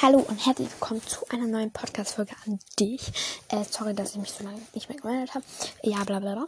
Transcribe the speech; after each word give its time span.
Hallo 0.00 0.20
und 0.20 0.46
herzlich 0.46 0.70
willkommen 0.70 1.02
zu 1.04 1.26
einer 1.28 1.48
neuen 1.48 1.72
Podcast-Folge 1.72 2.32
an 2.46 2.60
dich. 2.78 3.12
Äh, 3.48 3.64
sorry, 3.68 3.94
dass 3.94 4.10
ich 4.10 4.18
mich 4.18 4.30
so 4.30 4.44
lange 4.44 4.62
nicht 4.72 4.88
mehr 4.88 4.96
gemeldet 4.96 5.34
habe. 5.34 5.44
Ja, 5.82 6.04
bla 6.04 6.20
bla 6.20 6.34
bla. 6.36 6.46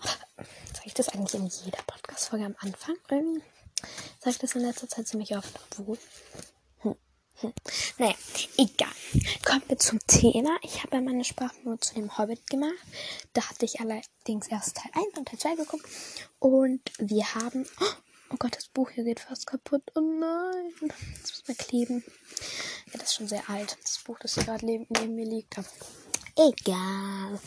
Sag 0.72 0.86
ich 0.86 0.94
das 0.94 1.08
eigentlich 1.08 1.34
in 1.34 1.48
jeder 1.64 1.82
Podcast-Folge 1.84 2.44
am 2.44 2.54
Anfang? 2.60 2.94
Irgendwie 3.10 3.42
sag 4.20 4.34
ich 4.34 4.38
das 4.38 4.54
in 4.54 4.62
letzter 4.62 4.88
Zeit 4.88 5.08
ziemlich 5.08 5.36
oft. 5.36 5.58
Obwohl. 5.76 5.98
Hm. 6.82 6.94
Hm. 7.40 7.52
Naja, 7.98 8.14
egal. 8.56 8.92
Kommen 9.44 9.64
wir 9.66 9.78
zum 9.78 9.98
Thema. 10.06 10.56
Ich 10.62 10.84
habe 10.84 10.96
ja 10.96 11.02
meine 11.02 11.24
Sprachnot 11.24 11.82
zu 11.82 11.94
dem 11.94 12.16
Hobbit 12.16 12.48
gemacht. 12.48 12.74
Da 13.32 13.48
hatte 13.48 13.64
ich 13.64 13.80
allerdings 13.80 14.46
erst 14.46 14.76
Teil 14.76 14.92
1 14.94 15.18
und 15.18 15.26
Teil 15.26 15.38
2 15.40 15.54
geguckt. 15.56 15.86
Und 16.38 16.82
wir 16.98 17.34
haben. 17.34 17.66
Oh 17.80 18.09
Gott, 18.38 18.56
das 18.56 18.68
Buch 18.68 18.90
hier 18.90 19.04
geht 19.04 19.20
fast 19.20 19.46
kaputt. 19.46 19.82
Oh 19.96 20.00
nein. 20.00 20.72
Jetzt 21.16 21.32
muss 21.32 21.42
man 21.48 21.56
kleben. 21.56 22.04
Ja, 22.86 22.92
das 22.92 23.10
ist 23.10 23.14
schon 23.14 23.28
sehr 23.28 23.48
alt. 23.50 23.76
Das 23.82 23.98
Buch, 24.04 24.18
das 24.20 24.34
hier 24.34 24.44
gerade 24.44 24.64
neben, 24.64 25.14
mir 25.14 25.26
liegt. 25.26 25.58
Aber 25.58 25.68
egal. 26.36 27.40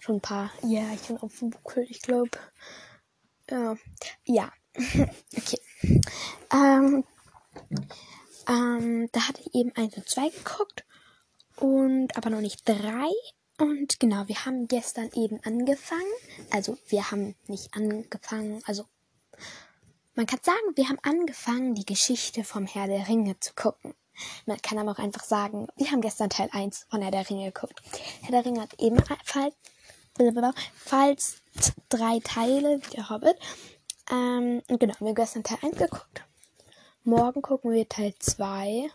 Schon 0.00 0.16
ein 0.16 0.20
paar 0.20 0.50
Jährchen 0.62 1.18
auf 1.18 1.38
dem 1.38 1.50
Buckel, 1.50 1.84
ich 1.88 2.00
glaube. 2.00 2.38
Ja. 3.50 3.76
Ja. 4.24 4.52
okay. 5.36 5.60
Ähm, 6.52 7.04
ähm, 8.48 9.08
da 9.12 9.28
hatte 9.28 9.42
ich 9.42 9.54
eben 9.54 9.76
1 9.76 9.96
und 9.96 10.08
2 10.08 10.30
geguckt. 10.30 10.84
Und 11.56 12.16
aber 12.16 12.30
noch 12.30 12.40
nicht 12.40 12.66
3. 12.66 13.08
Und 13.58 14.00
genau, 14.00 14.26
wir 14.26 14.46
haben 14.46 14.68
gestern 14.68 15.10
eben 15.14 15.38
angefangen. 15.44 16.02
Also 16.50 16.78
wir 16.88 17.10
haben 17.10 17.34
nicht 17.46 17.74
angefangen, 17.74 18.62
also 18.64 18.86
man 20.18 20.26
kann 20.26 20.40
sagen, 20.42 20.74
wir 20.74 20.88
haben 20.88 20.98
angefangen, 21.02 21.76
die 21.76 21.86
Geschichte 21.86 22.42
vom 22.42 22.66
Herr 22.66 22.88
der 22.88 23.06
Ringe 23.06 23.38
zu 23.38 23.54
gucken. 23.54 23.94
Man 24.46 24.60
kann 24.60 24.76
aber 24.76 24.90
auch 24.90 24.98
einfach 24.98 25.22
sagen, 25.22 25.68
wir 25.76 25.92
haben 25.92 26.00
gestern 26.00 26.28
Teil 26.28 26.48
1 26.50 26.86
von 26.90 27.02
Herr 27.02 27.12
der 27.12 27.30
Ringe 27.30 27.52
geguckt. 27.52 27.80
Herr 28.22 28.32
der 28.32 28.44
Ringe 28.44 28.62
hat 28.62 28.74
ebenfalls 28.80 29.54
falls 30.74 31.42
drei 31.88 32.18
Teile 32.24 32.80
wie 32.82 32.96
der 32.96 33.10
Hobbit. 33.10 33.36
Ähm, 34.10 34.60
genau, 34.66 34.94
wir 34.98 35.06
haben 35.06 35.14
gestern 35.14 35.44
Teil 35.44 35.58
1 35.62 35.78
geguckt. 35.78 36.24
Morgen 37.04 37.40
gucken 37.40 37.70
wir 37.70 37.88
Teil 37.88 38.12
2. 38.18 38.90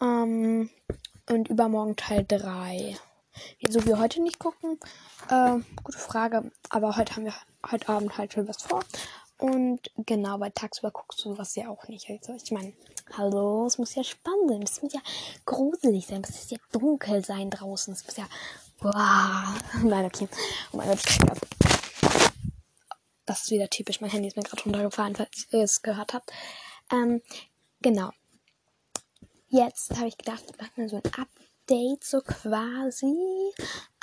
Ähm, 0.00 0.70
und 1.28 1.48
übermorgen 1.48 1.96
Teil 1.96 2.24
3. 2.28 2.96
Wieso 3.58 3.84
wir 3.86 3.98
heute 3.98 4.22
nicht 4.22 4.38
gucken? 4.38 4.78
Äh, 5.28 5.58
gute 5.82 5.98
Frage. 5.98 6.52
Aber 6.68 6.96
heute 6.96 7.16
haben 7.16 7.24
wir 7.24 7.34
heute 7.68 7.88
Abend 7.88 8.16
halt 8.16 8.34
schon 8.34 8.46
was 8.46 8.62
vor. 8.62 8.84
Und 9.42 9.90
genau, 9.96 10.38
weil 10.38 10.52
tagsüber 10.52 10.92
guckst 10.92 11.24
du 11.24 11.36
was 11.36 11.56
ja 11.56 11.68
auch 11.68 11.88
nicht. 11.88 12.08
Also 12.08 12.32
ich 12.34 12.52
meine, 12.52 12.74
hallo, 13.18 13.66
es 13.66 13.76
muss 13.76 13.96
ja 13.96 14.04
spannend 14.04 14.50
sein. 14.50 14.62
Es 14.62 14.80
muss 14.80 14.92
ja 14.92 15.00
gruselig 15.44 16.06
sein. 16.06 16.22
Es 16.22 16.30
muss 16.30 16.50
ja 16.50 16.58
dunkel 16.70 17.24
sein 17.24 17.50
draußen. 17.50 17.92
Es 17.92 18.06
muss 18.06 18.16
ja. 18.16 18.28
Boah. 18.80 19.52
Nein, 19.82 20.04
okay. 20.04 20.28
Oh 20.70 20.76
mein 20.76 20.90
Gott. 20.90 21.02
Das 23.26 23.42
ist 23.42 23.50
wieder 23.50 23.68
typisch. 23.68 24.00
Mein 24.00 24.10
Handy 24.10 24.28
ist 24.28 24.36
mir 24.36 24.44
gerade 24.44 24.62
runtergefallen, 24.62 25.16
falls 25.16 25.48
ihr 25.50 25.64
es 25.64 25.82
gehört 25.82 26.14
habt. 26.14 26.30
Ähm, 26.92 27.20
genau. 27.80 28.10
Jetzt 29.48 29.90
habe 29.96 30.06
ich 30.06 30.18
gedacht, 30.18 30.44
ich 30.46 30.56
mache 30.56 30.70
mir 30.76 30.88
so 30.88 31.02
ein 31.02 31.12
Update, 31.18 32.04
so 32.04 32.20
quasi. 32.20 33.16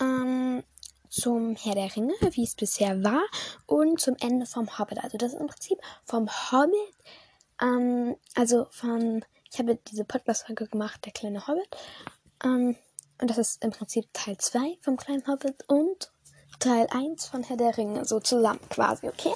Ähm, 0.02 0.66
zum 1.10 1.56
Herr 1.56 1.76
der 1.76 1.96
Ringe, 1.96 2.14
wie 2.32 2.44
es 2.44 2.56
bisher 2.56 3.04
war, 3.04 3.24
und 3.66 4.00
zum 4.00 4.16
Ende 4.20 4.46
vom 4.46 4.78
Hobbit. 4.78 5.04
Also 5.04 5.18
das 5.18 5.34
ist 5.34 5.40
im 5.40 5.48
Prinzip 5.48 5.80
vom 6.06 6.30
Hobbit, 6.30 6.96
ähm, 7.62 8.16
also 8.36 8.68
von, 8.72 9.26
ich 9.52 9.60
habe 9.60 9.78
diese 9.90 10.06
Podcast-Folge 10.06 10.68
gemacht, 10.68 11.04
der 11.06 11.12
kleine 11.12 11.48
Hobbit. 11.48 11.76
Ähm, 12.44 12.76
und 13.22 13.30
das 13.30 13.38
ist 13.38 13.64
im 13.64 13.72
Prinzip 13.72 14.08
Teil 14.14 14.38
2 14.38 14.78
vom 14.82 14.96
kleinen 14.96 15.28
Hobbit 15.28 15.68
und 15.68 16.12
Teil 16.60 16.88
1 16.90 17.26
von 17.26 17.44
Herr 17.44 17.58
der 17.58 17.78
Ringe, 17.78 18.06
so 18.06 18.20
zusammen 18.20 18.60
quasi, 18.70 19.08
okay? 19.08 19.34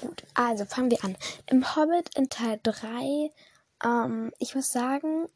Gut, 0.00 0.24
also 0.34 0.64
fangen 0.64 0.90
wir 0.90 1.04
an. 1.04 1.16
Im 1.46 1.76
Hobbit 1.76 2.16
in 2.16 2.28
Teil 2.28 2.60
3, 2.62 3.30
ähm, 3.84 4.32
ich 4.38 4.54
muss 4.54 4.70
sagen, 4.70 5.28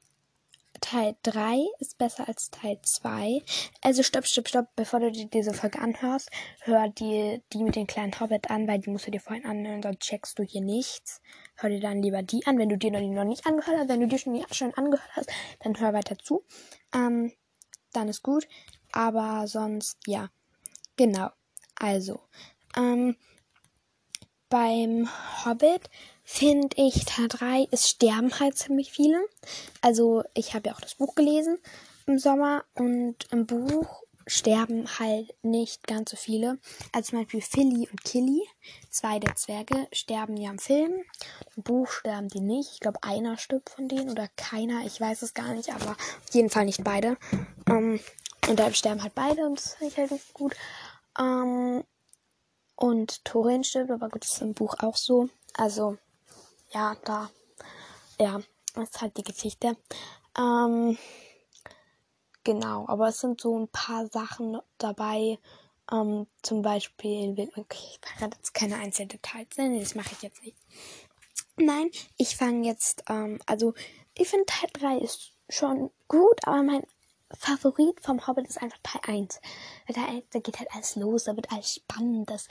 Teil 0.84 1.17
3 1.22 1.65
ist 1.78 1.97
besser 1.97 2.28
als 2.28 2.50
Teil 2.50 2.78
2. 2.83 3.43
Also 3.81 4.03
stopp, 4.03 4.27
stopp, 4.27 4.49
stopp, 4.49 4.67
bevor 4.77 5.00
du 5.00 5.11
dir 5.11 5.25
diese 5.25 5.55
Folge 5.55 5.78
anhörst, 5.78 6.31
hör 6.61 6.91
dir 6.91 7.41
die 7.55 7.65
mit 7.65 7.75
dem 7.75 7.87
kleinen 7.87 8.21
Hobbit 8.21 8.50
an, 8.50 8.69
weil 8.69 8.81
die 8.81 8.91
musst 8.91 9.06
du 9.06 9.11
dir 9.11 9.21
vorhin 9.21 9.47
anhören, 9.47 9.83
sonst 9.83 10.00
checkst 10.00 10.39
du 10.39 10.43
hier 10.43 10.61
nichts. 10.61 11.23
Hör 11.56 11.71
dir 11.71 11.81
dann 11.81 12.03
lieber 12.03 12.23
die 12.23 12.47
an, 12.47 12.59
wenn 12.59 12.69
du 12.69 12.77
dir 12.77 12.91
noch, 12.91 13.00
noch 13.00 13.25
nicht 13.25 13.47
angehört 13.47 13.78
hast. 13.78 13.89
Wenn 13.89 14.00
du 14.00 14.09
dir 14.09 14.19
schon, 14.19 14.44
schon 14.53 14.75
angehört 14.75 15.09
hast, 15.12 15.31
dann 15.61 15.81
hör 15.81 15.94
weiter 15.94 16.19
zu. 16.19 16.44
Ähm, 16.94 17.33
dann 17.94 18.09
ist 18.09 18.23
gut. 18.23 18.47
Aber 18.93 19.47
sonst, 19.47 19.97
ja. 20.06 20.28
Genau. 20.97 21.31
Also, 21.77 22.21
ähm, 22.77 23.17
beim 24.50 25.09
Hobbit 25.47 25.89
finde 26.25 26.77
ich 26.77 27.05
Teil 27.05 27.29
3, 27.29 27.69
es 27.71 27.89
sterben 27.89 28.39
halt 28.41 28.57
ziemlich 28.57 28.91
viele. 28.91 29.25
Also 29.83 30.25
ich 30.35 30.55
habe 30.55 30.69
ja 30.69 30.75
auch 30.75 30.81
das 30.81 30.97
Buch 30.97 31.15
gelesen 31.15 31.59
im 32.07 32.19
Sommer 32.19 32.65
und 32.75 33.17
im 33.31 33.47
Buch 33.47 34.03
sterben 34.27 34.87
halt 34.99 35.35
nicht 35.43 35.87
ganz 35.87 36.11
so 36.11 36.17
viele. 36.17 36.59
Also 36.93 37.11
zum 37.11 37.21
Beispiel 37.21 37.43
Philly 37.43 37.89
und 37.91 38.05
Killy, 38.05 38.43
zwei 38.91 39.19
der 39.19 39.37
Zwerge, 39.37 39.87
sterben 39.93 40.37
ja 40.37 40.51
im 40.51 40.59
Film. 40.59 40.93
Im 41.57 41.62
Buch 41.62 41.91
sterben 41.91 42.29
die 42.29 42.41
nicht. 42.41 42.73
Ich 42.73 42.81
glaube, 42.81 43.03
einer 43.03 43.37
stirbt 43.37 43.71
von 43.71 43.89
denen 43.89 44.11
oder 44.11 44.29
keiner. 44.37 44.87
Ich 44.87 45.01
weiß 45.01 45.23
es 45.23 45.35
gar 45.35 45.53
nicht, 45.55 45.75
aber 45.75 45.91
auf 45.91 46.33
jeden 46.35 46.51
Fall 46.51 46.65
nicht 46.65 46.83
beide. 46.85 47.17
Ähm, 47.69 48.01
und 48.49 48.59
da 48.59 48.73
sterben 48.73 49.03
halt 49.03 49.15
beide 49.15 49.47
und 49.47 49.59
das 49.59 49.75
finde 49.75 49.93
ich 49.93 49.99
halt 49.99 50.11
nicht 50.11 50.33
gut. 50.33 50.55
Ähm, 51.19 51.85
und 52.77 53.25
Thorin 53.25 53.62
stirbt, 53.62 53.91
aber 53.91 54.09
gut, 54.09 54.25
das 54.25 54.35
ist 54.35 54.43
im 54.43 54.55
Buch 54.55 54.75
auch 54.81 54.97
so. 54.97 55.29
Also 55.55 55.99
ja, 56.71 56.97
da, 57.05 57.31
ja, 58.19 58.41
das 58.75 58.91
ist 58.91 59.01
halt 59.01 59.17
die 59.17 59.23
Geschichte. 59.23 59.77
Ähm, 60.39 60.99
genau, 62.43 62.87
aber 62.89 63.09
es 63.09 63.21
sind 63.21 63.41
so 63.41 63.59
ein 63.59 63.69
paar 63.69 64.07
Sachen 64.09 64.59
dabei. 64.79 65.39
Ähm, 65.93 66.27
zum 66.43 66.63
Beispiel, 66.63 67.51
okay, 67.57 67.79
ich 67.79 68.01
verrate 68.03 68.37
jetzt 68.39 68.55
keine 68.55 68.77
einzelnen 68.77 69.11
Details, 69.11 69.49
nee, 69.59 69.81
das 69.81 69.95
mache 69.95 70.13
ich 70.13 70.23
jetzt 70.23 70.43
nicht. 70.43 70.57
Nein, 71.57 71.91
ich 72.17 72.37
fange 72.37 72.67
jetzt, 72.67 73.05
ähm, 73.09 73.39
also 73.47 73.75
ich 74.15 74.29
finde 74.29 74.47
Teil 74.47 74.71
3 74.73 74.99
ist 74.99 75.33
schon 75.49 75.91
gut, 76.09 76.41
aber 76.47 76.63
mein 76.63 76.85
Favorit 77.39 78.01
vom 78.01 78.27
Hobbit 78.27 78.49
ist 78.49 78.63
einfach 78.63 78.79
Teil 78.83 79.17
1. 79.17 79.41
Da, 79.89 80.01
da 80.31 80.39
geht 80.39 80.59
halt 80.59 80.71
alles 80.73 80.97
los, 80.97 81.25
da 81.25 81.37
wird 81.37 81.53
alles 81.53 81.75
spannend, 81.75 82.31
das 82.31 82.49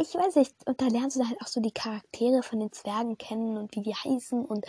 ich 0.00 0.14
weiß 0.14 0.36
nicht, 0.36 0.54
und 0.64 0.80
da 0.80 0.86
lernst 0.86 1.16
du 1.16 1.26
halt 1.26 1.40
auch 1.42 1.48
so 1.48 1.60
die 1.60 1.72
Charaktere 1.72 2.44
von 2.44 2.60
den 2.60 2.72
Zwergen 2.72 3.18
kennen 3.18 3.56
und 3.56 3.74
wie 3.74 3.82
die 3.82 3.94
heißen. 3.94 4.44
Und 4.44 4.64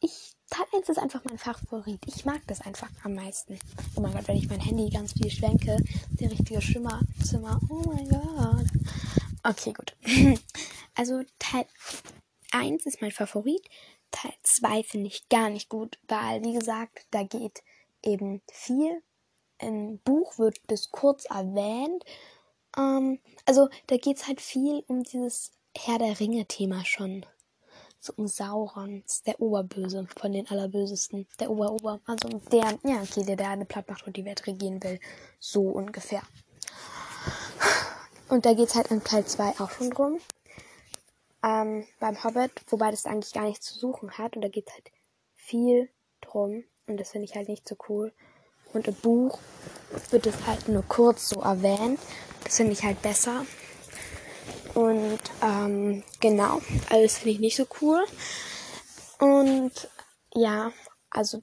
ich, 0.00 0.34
Teil 0.50 0.66
1 0.74 0.90
ist 0.90 0.98
einfach 0.98 1.24
mein 1.24 1.38
Favorit. 1.38 2.00
Ich 2.06 2.26
mag 2.26 2.42
das 2.46 2.60
einfach 2.60 2.90
am 3.02 3.14
meisten. 3.14 3.58
Oh 3.96 4.02
mein 4.02 4.12
Gott, 4.12 4.28
wenn 4.28 4.36
ich 4.36 4.50
mein 4.50 4.60
Handy 4.60 4.90
ganz 4.90 5.14
viel 5.14 5.30
schwenke, 5.30 5.78
der 6.20 6.30
richtige 6.30 6.60
Schimmerzimmer. 6.60 7.58
Oh 7.70 7.82
mein 7.86 8.08
Gott. 8.08 8.66
Okay, 9.42 9.72
gut. 9.72 9.96
Also 10.98 11.22
Teil 11.38 11.66
1 12.52 12.86
ist 12.86 13.02
mein 13.02 13.10
Favorit. 13.10 13.68
Teil 14.10 14.32
2 14.42 14.82
finde 14.82 15.08
ich 15.08 15.28
gar 15.28 15.50
nicht 15.50 15.68
gut, 15.68 15.98
weil, 16.08 16.42
wie 16.42 16.54
gesagt, 16.54 17.06
da 17.10 17.22
geht 17.22 17.62
eben 18.02 18.40
viel. 18.50 19.02
Im 19.58 19.98
Buch 19.98 20.38
wird 20.38 20.58
das 20.68 20.90
kurz 20.90 21.26
erwähnt 21.26 22.02
ähm, 22.76 23.18
also 23.44 23.68
da 23.86 23.96
geht 23.96 24.18
es 24.18 24.26
halt 24.26 24.40
viel 24.40 24.84
um 24.86 25.02
dieses 25.02 25.52
Herr 25.76 25.98
der 25.98 26.18
Ringe-Thema 26.18 26.84
schon. 26.84 27.26
So 28.00 28.12
um 28.16 28.28
Sauron. 28.28 29.02
Der 29.26 29.40
Oberböse 29.40 30.06
von 30.16 30.32
den 30.32 30.48
Allerbösesten. 30.48 31.26
Der 31.40 31.50
Ober-Ober. 31.50 32.00
Also 32.06 32.28
der, 32.52 32.78
ja, 32.84 33.02
okay, 33.02 33.24
der, 33.24 33.36
der 33.36 33.50
eine 33.50 33.64
Platt 33.64 33.88
macht 33.88 34.06
und 34.06 34.16
die 34.16 34.24
Welt 34.24 34.46
regieren 34.46 34.82
will. 34.82 35.00
So 35.38 35.62
ungefähr. 35.62 36.22
Und 38.28 38.44
da 38.44 38.54
geht 38.54 38.68
es 38.68 38.74
halt 38.74 38.90
in 38.90 39.02
Teil 39.04 39.24
2 39.24 39.60
auch 39.60 39.70
schon 39.70 39.90
drum. 39.90 40.18
Ähm, 41.42 41.86
beim 42.00 42.22
Hobbit, 42.24 42.52
wobei 42.68 42.90
das 42.90 43.06
eigentlich 43.06 43.32
gar 43.32 43.44
nichts 43.44 43.66
zu 43.66 43.78
suchen 43.78 44.18
hat. 44.18 44.36
Und 44.36 44.42
da 44.42 44.48
geht 44.48 44.68
es 44.68 44.74
halt 44.74 44.90
viel 45.34 45.88
drum. 46.20 46.64
Und 46.86 46.98
das 46.98 47.10
finde 47.10 47.26
ich 47.26 47.34
halt 47.34 47.48
nicht 47.48 47.68
so 47.68 47.76
cool. 47.88 48.12
Und 48.72 48.88
im 48.88 48.94
Buch 48.94 49.38
wird 50.10 50.26
es 50.26 50.46
halt 50.46 50.68
nur 50.68 50.82
kurz 50.82 51.30
so 51.30 51.40
erwähnt. 51.40 52.00
Das 52.44 52.56
finde 52.56 52.72
ich 52.72 52.82
halt 52.82 53.00
besser. 53.02 53.46
Und 54.74 55.20
ähm, 55.42 56.02
genau, 56.20 56.60
also 56.90 57.02
das 57.02 57.18
finde 57.18 57.30
ich 57.30 57.40
nicht 57.40 57.56
so 57.56 57.66
cool. 57.80 58.04
Und 59.18 59.72
ja, 60.34 60.70
also 61.10 61.40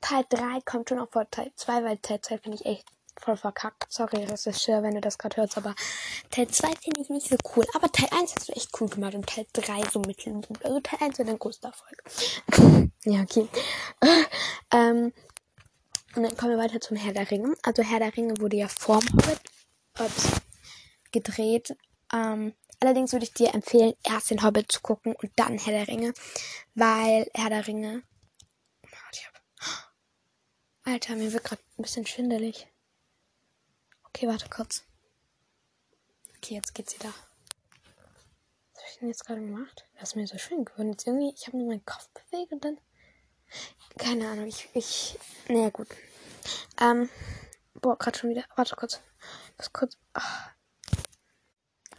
Teil 0.00 0.24
3 0.28 0.60
kommt 0.64 0.88
schon 0.88 0.98
auch 0.98 1.10
vor 1.10 1.30
Teil 1.30 1.52
2, 1.54 1.84
weil 1.84 1.98
Teil 1.98 2.20
2 2.20 2.38
finde 2.38 2.58
ich 2.58 2.66
echt 2.66 2.84
voll 3.20 3.36
verkackt. 3.36 3.92
Sorry, 3.92 4.26
schwer, 4.52 4.82
wenn 4.82 4.94
du 4.94 5.00
das 5.00 5.18
gerade 5.18 5.36
hörst, 5.36 5.56
aber 5.56 5.74
Teil 6.30 6.48
2 6.48 6.68
finde 6.82 7.00
ich 7.00 7.08
nicht 7.08 7.28
so 7.28 7.36
cool. 7.54 7.64
Aber 7.74 7.90
Teil 7.90 8.08
1 8.10 8.34
hast 8.34 8.48
du 8.48 8.52
echt 8.52 8.70
cool 8.80 8.88
gemacht 8.88 9.14
und 9.14 9.26
Teil 9.26 9.46
3 9.52 9.82
so 9.92 10.00
mittelgut. 10.00 10.64
Also 10.64 10.80
Teil 10.80 10.98
1 11.00 11.18
wird 11.18 11.28
ein 11.28 11.38
großer 11.38 11.68
Erfolg. 11.68 12.90
ja, 13.04 13.22
okay. 13.22 13.48
ähm, 14.72 15.12
Und 16.16 16.22
dann 16.22 16.36
kommen 16.36 16.52
wir 16.52 16.58
weiter 16.58 16.80
zum 16.80 16.96
Herr 16.96 17.12
der 17.12 17.30
Ringe. 17.30 17.54
Also 17.62 17.82
Herr 17.82 17.98
der 17.98 18.16
Ringe 18.16 18.38
wurde 18.40 18.56
ja 18.56 18.68
vorm 18.68 19.04
Hobbit 19.12 19.40
ups, 19.98 20.40
gedreht. 21.12 21.76
Ähm, 22.10 22.54
allerdings 22.80 23.12
würde 23.12 23.26
ich 23.26 23.34
dir 23.34 23.54
empfehlen, 23.54 23.92
erst 24.02 24.30
den 24.30 24.42
Hobbit 24.42 24.72
zu 24.72 24.80
gucken 24.80 25.14
und 25.14 25.30
dann 25.36 25.58
Herr 25.58 25.74
der 25.74 25.88
Ringe. 25.88 26.14
Weil 26.74 27.30
Herr 27.34 27.50
der 27.50 27.66
Ringe. 27.66 28.02
Alter, 30.84 31.16
mir 31.16 31.32
wird 31.32 31.44
gerade 31.44 31.60
ein 31.76 31.82
bisschen 31.82 32.06
schwindelig. 32.06 32.66
Okay, 34.04 34.26
warte 34.26 34.48
kurz. 34.48 34.84
Okay, 36.36 36.54
jetzt 36.54 36.74
geht's 36.74 36.94
wieder. 36.94 37.12
Was 38.72 38.80
habe 38.80 38.90
ich 38.90 38.98
denn 39.00 39.08
jetzt 39.08 39.26
gerade 39.26 39.40
gemacht? 39.40 39.84
Das 39.98 40.10
ist 40.10 40.16
mir 40.16 40.26
so 40.26 40.38
schön 40.38 40.64
geworden. 40.64 40.92
Jetzt 40.92 41.06
irgendwie, 41.06 41.34
ich 41.34 41.46
habe 41.46 41.58
nur 41.58 41.66
meinen 41.66 41.84
Kopf 41.84 42.08
bewegt 42.30 42.52
und 42.52 42.64
dann. 42.64 42.78
Keine 43.98 44.28
Ahnung, 44.28 44.46
ich. 44.46 44.68
ich 44.74 45.18
naja, 45.48 45.70
gut. 45.70 45.88
Ähm. 46.80 47.08
Boah, 47.74 47.96
gerade 47.96 48.18
schon 48.18 48.30
wieder. 48.30 48.44
Warte 48.56 48.76
kurz. 48.76 49.00
Das 49.56 49.72
kurz. 49.72 49.96
Ach. 50.12 50.50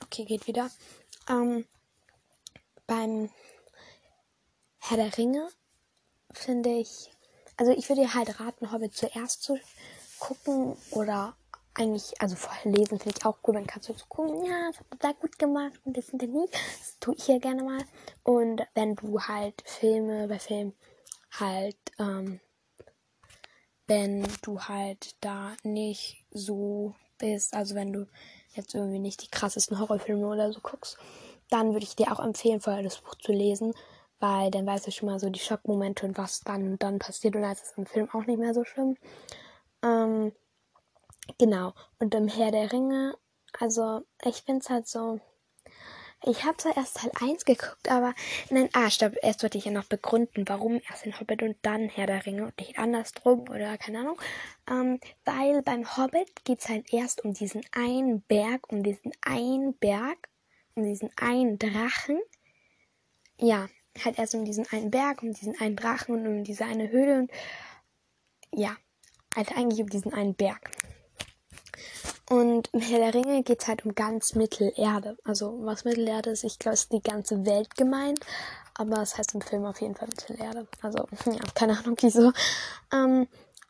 Okay, 0.03 0.25
geht 0.25 0.47
wieder. 0.47 0.69
Ähm. 1.29 1.65
Beim 2.85 3.29
Herr 4.79 4.97
der 4.97 5.17
Ringe 5.17 5.49
finde 6.31 6.69
ich. 6.69 7.11
Also, 7.57 7.71
ich 7.71 7.89
würde 7.89 8.13
halt 8.13 8.39
raten, 8.39 8.71
Hobbit 8.71 8.95
zuerst 8.95 9.41
zu 9.41 9.59
gucken 10.19 10.77
oder 10.91 11.35
eigentlich, 11.77 12.19
also 12.19 12.35
vorher 12.35 12.71
lesen 12.71 12.99
finde 12.99 13.15
ich 13.17 13.25
auch 13.25 13.41
gut, 13.41 13.55
dann 13.55 13.67
kannst 13.67 13.89
du 13.89 13.93
so 13.93 14.05
gucken, 14.07 14.43
ja, 14.45 14.69
das 14.69 14.79
hat 14.79 15.03
da 15.03 15.11
gut 15.11 15.37
gemacht 15.37 15.79
und 15.85 15.95
das 15.95 16.07
dann 16.11 16.31
nie. 16.31 16.47
Das 16.51 16.97
tue 16.99 17.15
ich 17.15 17.27
ja 17.27 17.37
gerne 17.37 17.63
mal. 17.63 17.83
Und 18.23 18.63
wenn 18.73 18.95
du 18.95 19.21
halt 19.21 19.61
Filme, 19.65 20.27
bei 20.27 20.39
Filmen 20.39 20.73
halt, 21.39 21.77
ähm, 21.99 22.39
wenn 23.87 24.27
du 24.41 24.61
halt 24.61 25.15
da 25.21 25.55
nicht 25.63 26.25
so 26.31 26.95
bist, 27.17 27.53
also 27.53 27.75
wenn 27.75 27.93
du 27.93 28.07
jetzt 28.53 28.75
irgendwie 28.75 28.99
nicht 28.99 29.21
die 29.23 29.29
krassesten 29.29 29.79
Horrorfilme 29.79 30.27
oder 30.27 30.51
so 30.51 30.59
guckst, 30.61 30.97
dann 31.49 31.73
würde 31.73 31.85
ich 31.85 31.95
dir 31.95 32.11
auch 32.11 32.19
empfehlen, 32.19 32.59
vorher 32.59 32.83
das 32.83 32.99
Buch 32.99 33.15
zu 33.15 33.31
lesen, 33.31 33.73
weil 34.19 34.51
dann 34.51 34.65
weißt 34.65 34.87
du 34.87 34.91
schon 34.91 35.09
mal 35.09 35.19
so 35.19 35.29
die 35.29 35.39
Schockmomente 35.39 36.05
und 36.05 36.17
was 36.17 36.41
dann 36.41 36.71
und 36.73 36.83
dann 36.83 36.99
passiert 36.99 37.35
und 37.35 37.43
dann 37.43 37.53
ist 37.53 37.65
es 37.65 37.77
im 37.77 37.85
Film 37.85 38.09
auch 38.11 38.25
nicht 38.25 38.39
mehr 38.39 38.53
so 38.53 38.65
schlimm. 38.65 38.97
Ähm, 39.83 40.33
Genau. 41.37 41.73
Und 41.99 42.15
im 42.15 42.27
Herr 42.27 42.51
der 42.51 42.71
Ringe, 42.71 43.17
also 43.59 44.01
ich 44.23 44.41
finde 44.43 44.61
es 44.61 44.69
halt 44.69 44.87
so. 44.87 45.19
Ich 46.23 46.43
habe 46.43 46.57
zwar 46.57 46.75
erst 46.75 46.97
Teil 46.97 47.11
1 47.21 47.45
geguckt, 47.45 47.89
aber 47.89 48.13
nein, 48.49 48.69
ah, 48.73 48.89
stopp, 48.89 49.13
erst 49.21 49.43
wollte 49.43 49.57
ich 49.59 49.65
ja 49.65 49.71
noch 49.71 49.85
begründen, 49.85 50.47
warum 50.47 50.81
erst 50.89 51.05
den 51.05 51.19
Hobbit 51.19 51.43
und 51.43 51.57
dann 51.61 51.89
Herr 51.89 52.07
der 52.07 52.25
Ringe 52.25 52.45
und 52.45 52.57
nicht 52.59 52.79
andersrum 52.79 53.41
oder 53.41 53.77
keine 53.77 53.99
Ahnung. 53.99 54.19
Ähm, 54.69 54.99
weil 55.25 55.61
beim 55.61 55.95
Hobbit 55.95 56.43
geht 56.43 56.59
es 56.59 56.69
halt 56.69 56.91
erst 56.91 57.23
um 57.23 57.33
diesen 57.33 57.61
einen 57.71 58.21
Berg, 58.21 58.71
um 58.71 58.81
diesen 58.81 59.11
einen 59.21 59.77
Berg, 59.77 60.29
um 60.75 60.83
diesen 60.83 61.11
einen 61.17 61.59
Drachen. 61.59 62.19
Ja, 63.39 63.69
halt 64.03 64.17
erst 64.17 64.33
um 64.33 64.43
diesen 64.43 64.67
einen 64.71 64.89
Berg, 64.89 65.21
um 65.21 65.33
diesen 65.33 65.59
einen 65.61 65.75
Drachen 65.75 66.15
und 66.15 66.27
um 66.27 66.43
diese 66.43 66.65
eine 66.65 66.89
Höhle 66.89 67.19
und 67.19 67.31
ja, 68.53 68.75
halt 69.35 69.55
eigentlich 69.55 69.81
um 69.81 69.89
diesen 69.89 70.13
einen 70.13 70.33
Berg. 70.33 70.71
Und 72.29 72.69
im 72.73 72.81
Herr 72.81 72.99
der 72.99 73.13
Ringe 73.13 73.41
geht 73.43 73.61
es 73.61 73.67
halt 73.67 73.85
um 73.85 73.95
ganz 73.95 74.35
Mittelerde. 74.35 75.17
Also 75.23 75.59
was 75.61 75.85
Mittelerde 75.85 76.31
ist, 76.31 76.43
ich 76.43 76.59
glaube, 76.59 76.73
ist 76.73 76.91
die 76.91 77.01
ganze 77.01 77.45
Welt 77.45 77.75
gemeint. 77.75 78.19
Aber 78.73 79.01
es 79.01 79.17
heißt 79.17 79.33
im 79.33 79.41
Film 79.41 79.65
auf 79.65 79.81
jeden 79.81 79.95
Fall 79.95 80.09
Mittelerde. 80.09 80.67
Also, 80.81 81.07
ja, 81.25 81.39
keine 81.55 81.79
Ahnung 81.79 81.95
wieso. 82.01 82.33
Ähm, 82.93 83.27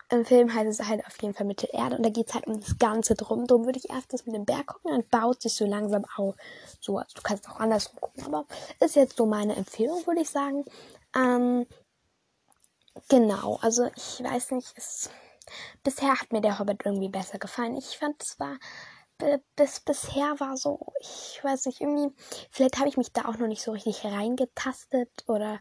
Im 0.10 0.26
Film 0.26 0.54
heißt 0.54 0.80
es 0.80 0.88
halt 0.88 1.06
auf 1.06 1.22
jeden 1.22 1.36
Fall 1.36 1.46
Mittelerde. 1.46 1.98
Und 1.98 2.04
da 2.04 2.10
geht 2.10 2.30
es 2.30 2.34
halt 2.34 2.48
um 2.48 2.60
das 2.60 2.78
Ganze 2.80 3.14
drum. 3.14 3.46
Darum 3.46 3.66
würde 3.66 3.78
ich 3.78 3.90
erst 3.92 4.12
das 4.12 4.26
mit 4.26 4.36
dem 4.36 4.46
Berg 4.46 4.66
gucken, 4.66 4.92
dann 4.92 5.08
baut 5.10 5.42
sich 5.42 5.54
so 5.54 5.66
langsam 5.66 6.06
auf. 6.16 6.36
So, 6.82 6.98
also 6.98 7.12
du 7.14 7.22
kannst 7.22 7.48
auch 7.48 7.60
andersrum 7.60 8.00
gucken. 8.02 8.26
Aber 8.26 8.46
ist 8.80 8.96
jetzt 8.96 9.18
so 9.18 9.28
meine 9.28 9.56
Empfehlung, 9.56 10.06
würde 10.08 10.22
ich 10.22 10.30
sagen. 10.30 10.66
Ähm, 11.16 11.68
genau, 13.08 13.60
also 13.62 13.88
ich 13.96 14.24
weiß 14.24 14.52
nicht, 14.52 14.74
es 14.76 15.12
Bisher 15.84 16.20
hat 16.20 16.32
mir 16.32 16.42
der 16.42 16.60
Hobbit 16.60 16.86
irgendwie 16.86 17.10
besser 17.10 17.40
gefallen. 17.40 17.78
Ich 17.78 17.98
fand 17.98 18.22
es 18.22 18.40
war 18.40 18.58
bis 19.56 19.80
bisher 19.80 20.40
war 20.40 20.58
so, 20.58 20.94
ich 21.00 21.40
weiß 21.44 21.66
nicht, 21.66 21.82
irgendwie, 21.82 22.16
vielleicht 22.52 22.78
habe 22.78 22.90
ich 22.90 22.98
mich 22.98 23.12
da 23.12 23.26
auch 23.26 23.38
noch 23.38 23.48
nicht 23.48 23.62
so 23.62 23.72
richtig 23.72 24.06
reingetastet 24.06 25.10
oder 25.28 25.60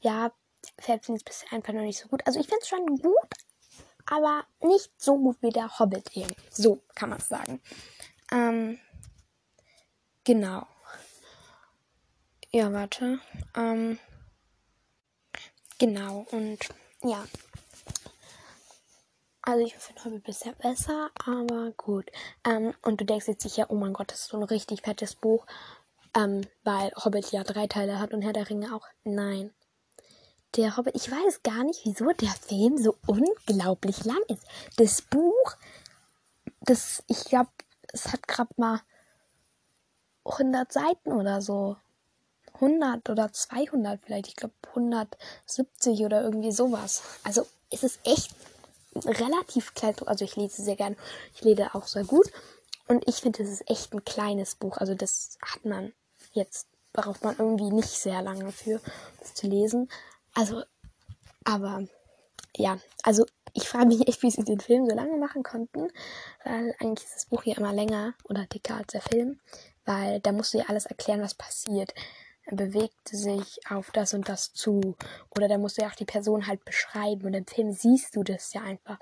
ja, 0.00 0.32
vielleicht 0.78 1.04
finde 1.04 1.18
ich 1.18 1.22
es 1.26 1.42
bisher 1.42 1.52
einfach 1.52 1.72
noch 1.72 1.82
nicht 1.82 1.98
so 1.98 2.08
gut. 2.08 2.26
Also 2.26 2.40
ich 2.40 2.46
finde 2.46 2.60
es 2.62 2.68
schon 2.68 2.86
gut, 2.98 3.34
aber 4.06 4.44
nicht 4.62 4.90
so 4.96 5.18
gut 5.18 5.36
wie 5.42 5.50
der 5.50 5.78
Hobbit 5.78 6.16
eben. 6.16 6.34
So 6.50 6.82
kann 6.94 7.10
man 7.10 7.18
es 7.18 7.28
sagen. 7.28 7.60
Ähm, 8.32 8.78
genau. 10.24 10.66
Ja, 12.50 12.72
warte. 12.72 13.18
Ähm, 13.54 13.98
genau, 15.78 16.24
und 16.30 16.58
ja, 17.02 17.24
also 19.46 19.64
ich 19.64 19.76
finde 19.76 20.04
Hobbit 20.04 20.24
bisher 20.24 20.52
besser, 20.54 21.10
aber 21.26 21.72
gut. 21.76 22.10
Ähm, 22.44 22.74
und 22.82 23.00
du 23.00 23.04
denkst 23.04 23.28
jetzt 23.28 23.42
sicher, 23.42 23.66
oh 23.68 23.74
mein 23.74 23.92
Gott, 23.92 24.10
das 24.10 24.20
ist 24.20 24.28
so 24.28 24.38
ein 24.38 24.42
richtig 24.42 24.82
fettes 24.82 25.14
Buch, 25.14 25.44
ähm, 26.16 26.46
weil 26.62 26.92
Hobbit 26.96 27.30
ja 27.30 27.44
drei 27.44 27.66
Teile 27.66 27.98
hat 27.98 28.14
und 28.14 28.22
Herr 28.22 28.32
der 28.32 28.48
Ringe 28.48 28.74
auch. 28.74 28.86
Nein. 29.04 29.52
Der 30.56 30.76
Hobbit, 30.76 30.94
ich 30.96 31.10
weiß 31.10 31.42
gar 31.42 31.62
nicht, 31.64 31.84
wieso 31.84 32.06
der 32.12 32.30
Film 32.30 32.78
so 32.78 32.96
unglaublich 33.06 34.04
lang 34.04 34.22
ist. 34.28 34.46
Das 34.76 35.02
Buch, 35.02 35.56
das, 36.62 37.02
ich 37.08 37.24
glaube, 37.24 37.50
es 37.92 38.12
hat 38.12 38.26
gerade 38.26 38.54
mal 38.56 38.80
100 40.24 40.72
Seiten 40.72 41.12
oder 41.12 41.42
so. 41.42 41.76
100 42.54 43.10
oder 43.10 43.30
200 43.30 44.00
vielleicht. 44.00 44.28
Ich 44.28 44.36
glaube 44.36 44.54
170 44.68 46.04
oder 46.04 46.22
irgendwie 46.22 46.52
sowas. 46.52 47.02
Also 47.24 47.46
es 47.70 47.82
ist 47.82 47.98
echt 48.04 48.32
relativ 49.04 49.74
klein. 49.74 49.94
Also 50.06 50.24
ich 50.24 50.36
lese 50.36 50.62
sehr 50.62 50.76
gern. 50.76 50.96
Ich 51.34 51.42
lese 51.42 51.74
auch 51.74 51.86
sehr 51.86 52.04
gut. 52.04 52.30
Und 52.86 53.06
ich 53.08 53.16
finde, 53.16 53.42
es 53.42 53.48
ist 53.48 53.70
echt 53.70 53.92
ein 53.92 54.04
kleines 54.04 54.54
Buch. 54.54 54.76
Also 54.78 54.94
das 54.94 55.38
hat 55.42 55.64
man 55.64 55.92
jetzt, 56.32 56.68
braucht 56.92 57.24
man 57.24 57.36
irgendwie 57.38 57.70
nicht 57.70 57.88
sehr 57.88 58.22
lange 58.22 58.52
für, 58.52 58.80
das 59.20 59.34
zu 59.34 59.46
lesen. 59.46 59.88
Also, 60.34 60.62
aber 61.44 61.86
ja, 62.56 62.78
also 63.02 63.24
ich 63.52 63.68
frage 63.68 63.86
mich 63.86 64.06
echt, 64.08 64.22
wie 64.22 64.30
sie 64.30 64.44
den 64.44 64.60
Film 64.60 64.88
so 64.88 64.94
lange 64.94 65.16
machen 65.16 65.42
konnten, 65.42 65.88
weil 66.44 66.74
eigentlich 66.78 67.06
ist 67.06 67.16
das 67.16 67.26
Buch 67.26 67.44
ja 67.44 67.56
immer 67.56 67.72
länger 67.72 68.14
oder 68.24 68.46
dicker 68.46 68.76
als 68.76 68.88
der 68.88 69.00
Film, 69.00 69.40
weil 69.84 70.20
da 70.20 70.32
musst 70.32 70.54
du 70.54 70.58
ja 70.58 70.64
alles 70.66 70.86
erklären, 70.86 71.22
was 71.22 71.34
passiert 71.34 71.94
er 71.96 72.02
bewegte 72.50 73.16
sich 73.16 73.58
auf 73.70 73.90
das 73.90 74.14
und 74.14 74.28
das 74.28 74.52
zu. 74.52 74.96
Oder 75.36 75.48
da 75.48 75.58
musst 75.58 75.78
du 75.78 75.82
ja 75.82 75.88
auch 75.88 75.94
die 75.94 76.04
Person 76.04 76.46
halt 76.46 76.64
beschreiben. 76.64 77.26
Und 77.26 77.34
im 77.34 77.46
Film 77.46 77.72
siehst 77.72 78.16
du 78.16 78.22
das 78.22 78.52
ja 78.52 78.62
einfach. 78.62 78.98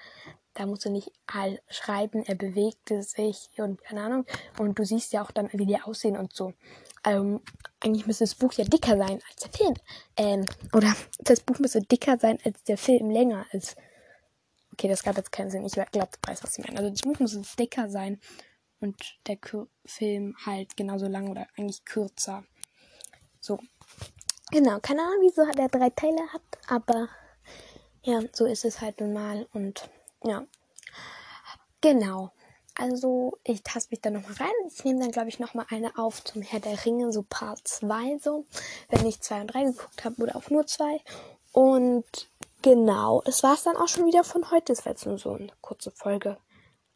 Da 0.55 0.67
musst 0.67 0.85
du 0.85 0.91
nicht 0.91 1.11
halt 1.31 1.63
schreiben, 1.69 2.25
er 2.27 2.35
bewegte 2.35 3.03
sich 3.03 3.49
und 3.57 3.83
keine 3.83 4.03
Ahnung. 4.03 4.27
Und 4.59 4.79
du 4.79 4.85
siehst 4.85 5.13
ja 5.13 5.23
auch 5.23 5.31
dann, 5.31 5.49
wie 5.53 5.67
die 5.67 5.81
aussehen 5.81 6.17
und 6.17 6.35
so. 6.35 6.53
Ähm, 7.05 7.41
eigentlich 7.81 8.07
müsste 8.07 8.25
das 8.25 8.35
Buch 8.35 8.53
ja 8.53 8.65
dicker 8.65 8.97
sein 8.97 9.21
als 9.29 9.43
der 9.43 9.51
Film. 9.51 9.75
Ähm, 10.17 10.45
oder 10.73 10.95
das 11.21 11.41
Buch 11.41 11.59
müsste 11.59 11.81
dicker 11.81 12.19
sein, 12.19 12.39
als 12.45 12.63
der 12.65 12.77
Film 12.77 13.11
länger 13.11 13.47
ist. 13.53 13.77
Okay, 14.73 14.89
das 14.89 15.03
gab 15.03 15.17
jetzt 15.17 15.33
keinen 15.33 15.51
Sinn. 15.51 15.65
Ich 15.65 15.73
glaube, 15.73 15.91
du 15.93 16.01
weißt, 16.01 16.45
was 16.45 16.59
ich 16.59 16.65
meine. 16.65 16.79
Also 16.79 16.91
das 16.91 17.01
Buch 17.01 17.19
muss 17.19 17.37
dicker 17.57 17.89
sein 17.89 18.21
und 18.81 18.97
der 19.27 19.39
Film 19.85 20.37
halt 20.45 20.77
genauso 20.77 21.07
lang 21.07 21.29
oder 21.29 21.47
eigentlich 21.57 21.85
kürzer. 21.85 22.45
So. 23.43 23.59
Genau, 24.53 24.79
keine 24.79 25.03
Ahnung, 25.03 25.19
wieso 25.21 25.45
der 25.51 25.69
drei 25.69 25.91
Teile 25.91 26.33
hat, 26.33 26.43
aber 26.69 27.09
ja, 28.03 28.21
so 28.33 28.47
ist 28.47 28.65
es 28.65 28.81
halt 28.81 29.01
nun 29.01 29.13
mal 29.13 29.49
und 29.53 29.91
ja. 30.23 30.47
Genau. 31.81 32.31
Also, 32.75 33.39
ich 33.43 33.65
taste 33.65 33.91
mich 33.91 34.01
da 34.01 34.11
nochmal 34.11 34.35
rein. 34.35 34.71
Ich 34.73 34.85
nehme 34.85 35.01
dann, 35.01 35.11
glaube 35.11 35.29
ich, 35.29 35.41
nochmal 35.41 35.67
eine 35.71 35.99
auf 35.99 36.23
zum 36.23 36.41
Herr 36.41 36.61
der 36.61 36.87
Ringe, 36.87 37.13
so 37.13 37.23
Part 37.29 37.67
2, 37.67 38.19
so. 38.19 38.47
Wenn 38.89 39.05
ich 39.05 39.21
2 39.21 39.41
und 39.43 39.47
3 39.49 39.65
geguckt 39.65 40.05
habe 40.05 40.23
oder 40.23 40.37
auch 40.37 40.49
nur 40.49 40.67
2. 40.67 41.01
Und 41.53 42.31
genau, 42.63 43.21
das 43.27 43.43
war 43.43 43.55
es 43.55 43.65
dann 43.65 43.77
auch 43.77 43.89
schon 43.89 44.07
wieder 44.07 44.25
von 44.25 44.51
heute. 44.51 44.73
Das 44.73 44.87
war 44.87 44.93
jetzt 44.93 45.05
nur 45.05 45.19
so 45.19 45.35
eine 45.35 45.53
kurze 45.61 45.91
Folge. 45.91 46.39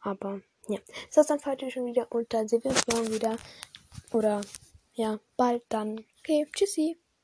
Aber 0.00 0.40
ja, 0.68 0.78
das 1.08 1.16
war's 1.16 1.26
dann 1.26 1.40
für 1.40 1.50
heute 1.50 1.70
schon 1.70 1.86
wieder. 1.86 2.06
Und 2.10 2.32
dann 2.32 2.48
sehen 2.48 2.62
wir 2.64 2.70
uns 2.70 2.86
morgen 2.86 3.12
wieder. 3.12 3.36
Oder 4.12 4.40
ja, 4.96 5.20
bald 5.36 5.62
dann. 5.68 6.04
Okay, 6.18 6.46
tschüssi. 6.52 6.98